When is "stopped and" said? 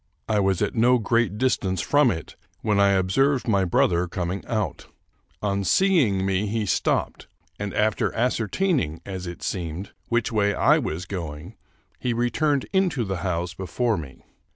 6.65-7.73